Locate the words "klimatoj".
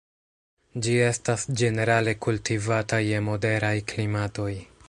3.93-4.53